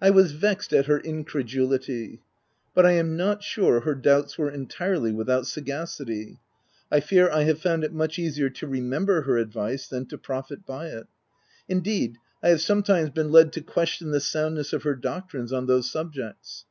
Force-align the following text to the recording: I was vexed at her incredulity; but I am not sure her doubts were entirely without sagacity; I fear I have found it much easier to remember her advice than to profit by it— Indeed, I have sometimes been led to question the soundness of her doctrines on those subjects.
I 0.00 0.10
was 0.10 0.32
vexed 0.32 0.72
at 0.72 0.86
her 0.86 0.98
incredulity; 0.98 2.20
but 2.74 2.84
I 2.84 2.94
am 2.94 3.16
not 3.16 3.44
sure 3.44 3.82
her 3.82 3.94
doubts 3.94 4.36
were 4.36 4.50
entirely 4.50 5.12
without 5.12 5.46
sagacity; 5.46 6.40
I 6.90 6.98
fear 6.98 7.30
I 7.30 7.44
have 7.44 7.60
found 7.60 7.84
it 7.84 7.92
much 7.92 8.18
easier 8.18 8.50
to 8.50 8.66
remember 8.66 9.20
her 9.22 9.36
advice 9.38 9.86
than 9.86 10.06
to 10.06 10.18
profit 10.18 10.66
by 10.66 10.88
it— 10.88 11.06
Indeed, 11.68 12.18
I 12.42 12.48
have 12.48 12.62
sometimes 12.62 13.10
been 13.10 13.30
led 13.30 13.52
to 13.52 13.60
question 13.60 14.10
the 14.10 14.18
soundness 14.18 14.72
of 14.72 14.82
her 14.82 14.96
doctrines 14.96 15.52
on 15.52 15.66
those 15.66 15.88
subjects. 15.88 16.64